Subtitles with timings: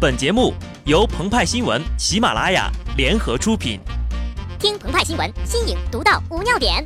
[0.00, 0.54] 本节目
[0.86, 3.78] 由澎湃新闻、喜马拉雅联合出品。
[4.58, 6.82] 听澎湃新闻，新颖独到，无尿点。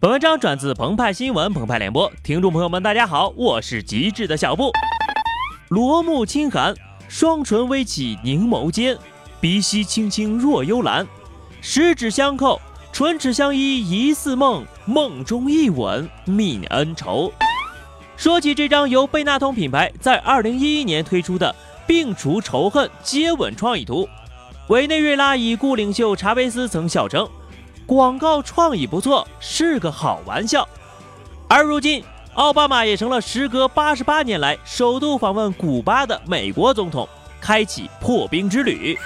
[0.00, 4.72] 本文章转自澎湃新闻澎湃联播，听众朋友们，大家好，我是极致的小布。
[5.68, 6.74] 罗幕轻寒，
[7.08, 8.98] 双唇微启凝眸间，
[9.40, 11.06] 鼻息轻轻若幽兰，
[11.60, 12.60] 十指相扣。
[12.94, 17.32] 唇齿相依疑似梦，梦中一吻泯恩仇。
[18.16, 21.52] 说起这张由贝纳通品牌在二零一一年推出的
[21.88, 24.08] 病除仇恨接吻创意图，
[24.68, 27.28] 委内瑞拉已故领袖查韦斯曾笑称，
[27.84, 30.68] 广告创意不错，是个好玩笑。
[31.48, 32.04] 而如今，
[32.34, 37.08] 奥巴马也成了时隔八十八年来首度访问古巴的美国总统，
[37.40, 38.96] 开启破冰之旅。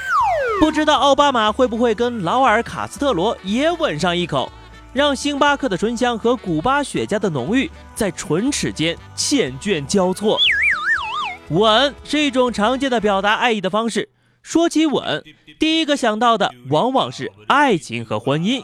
[0.60, 4.50] 不知道奥巴马会不会跟劳尔·卡斯特罗也吻上一口，
[4.92, 10.38] 让星巴克的醇香和古巴雪茄的浓郁在唇齿间缱绻交错。
[11.50, 14.10] 吻是一种常见的表达爱意的方式。
[14.42, 15.22] 说起吻，
[15.58, 18.62] 第一个想到的往往是爱情和婚姻。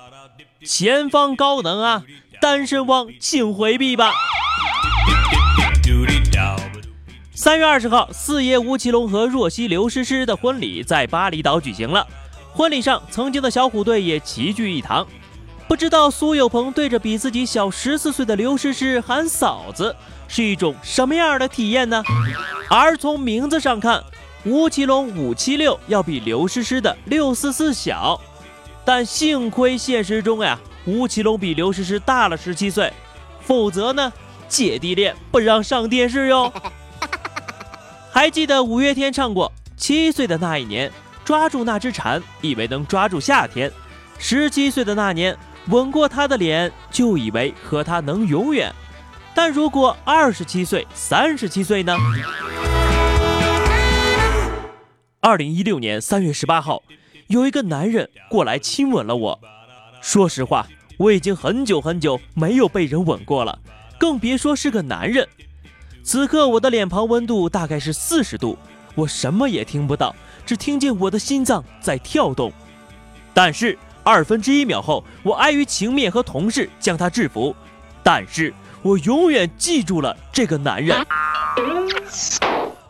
[0.65, 2.03] 前方高能啊！
[2.41, 4.13] 单身汪请回避吧。
[7.45, 12.07] 三月二十号，四爷吴奇隆和若曦刘诗诗的婚礼在巴厘岛举行了。
[12.55, 15.07] 婚礼上，曾经的小虎队也齐聚一堂。
[15.69, 19.95] 不知道苏有朋对着比自己小十四岁的刘诗诗喊嫂子，
[20.27, 22.03] 是一种什么样的体验呢？
[22.71, 24.03] 而从名字上看，
[24.47, 28.19] 吴奇隆五七六要比刘诗诗的六四四小，
[28.87, 32.91] 但幸亏现实中呀，吴奇隆比刘诗诗大了十七岁，
[33.43, 34.11] 否则呢，
[34.49, 36.51] 姐弟恋不让上电视哟。
[38.15, 40.89] 还记得五月天唱过《七岁的那一年》，
[41.25, 43.69] 抓住那只蝉，以为能抓住夏天；
[44.21, 48.73] 十七岁的那年，吻过她的脸，就以为和她能永远。
[49.35, 51.97] 但如果二十七岁、三十七岁呢？
[55.19, 56.85] 二零一六年三月十八号，
[57.27, 59.41] 有一个男人过来亲吻了我。
[60.01, 63.59] 说实话，我已经很久很久没有被人吻过了，
[63.99, 65.29] 更别说是个男人。
[66.05, 68.59] 此刻我的脸庞温度大概是四十度，
[68.95, 72.53] 我什么也听不到，只听见我的心脏在跳动。
[73.33, 77.57] 但是二分之一秒后，我碍于情面和同事将他制服。
[78.03, 80.95] 但是我永远记住了这个男人。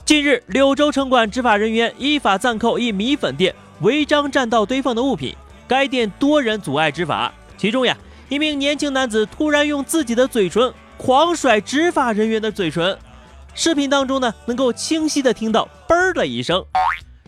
[0.05, 5.37] 近日，柳州城管执法人员依法暂扣一米粉店违章占道堆放的物品，
[5.69, 7.97] 该店多人阻碍执法，其中呀，
[8.29, 10.75] 一名年轻男子突然用自己的嘴唇。
[10.97, 12.97] 狂甩执法人员的嘴唇，
[13.55, 16.65] 视频当中呢，能够清晰的听到“嘣”的一声。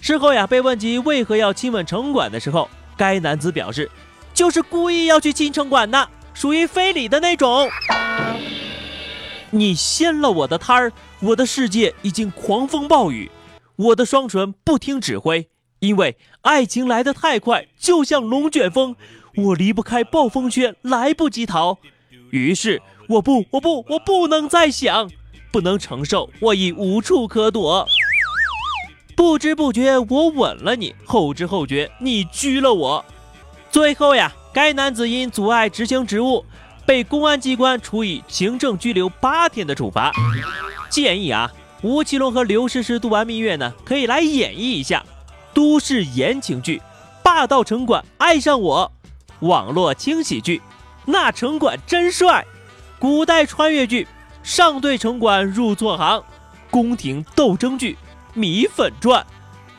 [0.01, 3.89] 事后呀，被问及为何要亲吻城管的时候，该男子表示，
[4.35, 7.71] 就是故意要去亲城管的，属于非礼的那种。
[9.51, 13.31] 你掀了我的摊儿，我的世界已经狂风暴雨，
[13.77, 15.49] 我的双唇不听指挥，
[15.79, 18.97] 因为爱情来得太快，就像龙卷风，
[19.37, 21.79] 我离不开暴风圈，来不及逃，
[22.31, 22.83] 于是。
[23.09, 25.09] 我不，我不，我不能再想，
[25.53, 27.87] 不能承受，我已无处可躲。
[29.15, 33.05] 不知不觉，我吻了你，后知后觉，你拘了我。
[33.71, 36.45] 最后呀，该男子因阻碍执行职务，
[36.84, 40.12] 被公安机关处以行政拘留八天的处罚。
[40.91, 41.51] 建议啊，
[41.83, 45.05] 吴奇隆和刘诗诗度完蜜月呢，可以来演绎一下
[45.55, 46.78] 都市言情剧
[47.23, 48.93] 《霸道城管爱上我》，
[49.47, 50.59] 网络轻喜剧
[51.07, 52.45] 《那城管真帅》。
[52.99, 54.05] 古代穿越剧
[54.47, 56.21] 《上对城管入错行》，
[56.71, 57.95] 宫廷斗争剧
[58.33, 59.21] 《米粉传》，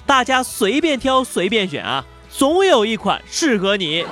[0.06, 4.06] 大家随便挑随便选啊，总有一款适合你。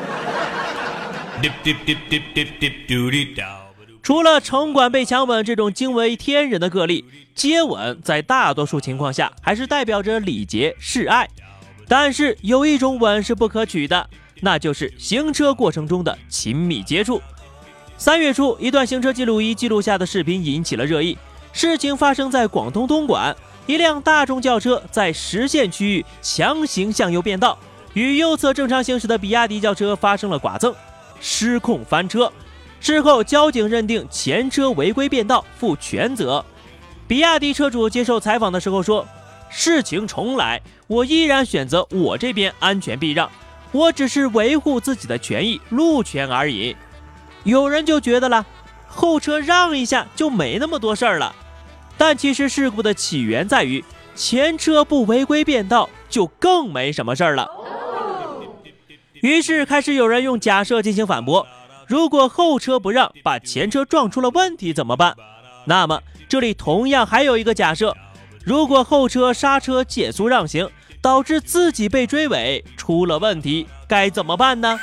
[4.02, 7.04] 除了城管被强吻这种惊为天人的个例，
[7.36, 11.28] 接吻在大多数情况下还是代表着礼节示爱。
[11.90, 17.22] 但是有一种吻是不可取的，那就是行车过程中的亲密接触。
[17.98, 21.18] 三月初，一段行车记录仪记录下的视频引起了热议。
[21.54, 23.34] 事情发生在广东东莞，
[23.66, 27.58] 一辆大众轿车在实线区域强行向右变道，
[27.94, 30.76] 与右侧正常行驶的比亚迪轿车发生了剐蹭，
[31.22, 32.32] 失控翻车。
[32.82, 36.44] 事后，交警认定前车违规变道，负全责。
[37.08, 39.08] 比亚迪车主接受采访的时候说
[39.50, 43.32] ：“事情重来，我依然选择我这边安全避让，
[43.72, 46.76] 我只是维护自己的权益，路权而已。”
[47.46, 48.46] 有人就觉得了，
[48.88, 51.34] 后车让一下就没那么多事儿了，
[51.98, 57.48] 但其实事故的起源在于前车不违规变道，就更没什么事儿了。
[59.22, 61.46] 于是开始有人用假设进行反驳，
[61.88, 65.16] 如果后车不让，把前车撞出了问题怎么办？
[65.66, 67.96] 那么这里同样还有一个假设：
[68.44, 70.68] 如果后车刹车减速让行，
[71.00, 74.80] 导致自己被追尾出了问题，该怎么办呢？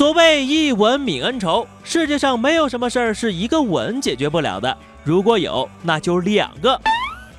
[0.00, 4.74] 所谓一吻泯恩仇，世界上没有什么事儿是一个吻解决不了的。
[5.04, 6.80] 如果有，那就两个。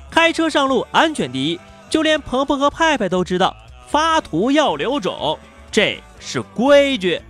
[0.08, 1.58] 开车上路，安全第一。
[1.90, 3.56] 就连鹏鹏和派派都知道，
[3.88, 5.36] 发图要留种，
[5.72, 7.20] 这是规矩。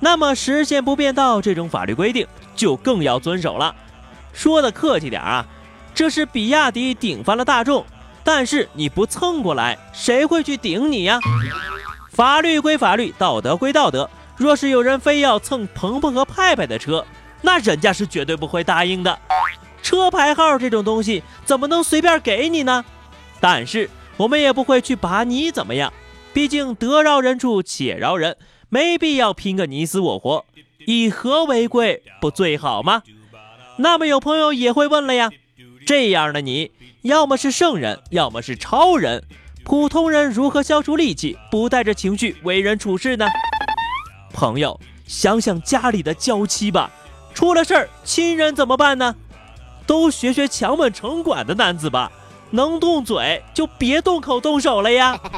[0.00, 2.26] 那么实现不变道这种法律规定，
[2.56, 3.72] 就更要遵守了。
[4.32, 5.46] 说的客气点啊，
[5.94, 7.86] 这是比亚迪顶翻了大众，
[8.24, 11.20] 但是你不蹭过来，谁会去顶你呀？
[12.10, 14.10] 法律归法律，道德归道德。
[14.42, 17.06] 若是有人非要蹭鹏鹏和派派的车，
[17.42, 19.16] 那人家是绝对不会答应的。
[19.82, 22.84] 车牌号这种东西怎么能随便给你呢？
[23.38, 25.92] 但是我们也不会去把你怎么样，
[26.32, 28.36] 毕竟得饶人处且饶人，
[28.68, 30.44] 没必要拼个你死我活。
[30.88, 33.04] 以和为贵，不最好吗？
[33.76, 35.30] 那么有朋友也会问了呀，
[35.86, 36.72] 这样的你
[37.02, 39.22] 要么是圣人，要么是超人，
[39.62, 43.28] 普通人如何消除戾气，不带着情绪为人处事呢？
[44.32, 46.90] 朋友，想想家里的娇妻吧，
[47.34, 49.14] 出了事儿，亲人怎么办呢？
[49.86, 52.10] 都学学强吻城管的男子吧，
[52.50, 55.18] 能动嘴就别动口动手了呀。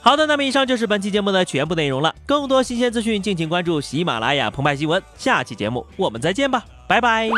[0.00, 2.14] 好的，那么以上就是本期节目的全部内容了。
[2.26, 5.00] 更多新鲜资讯，敬请关注喜马拉雅澎湃新闻。
[5.16, 7.30] 下期节目我们再见吧，拜拜。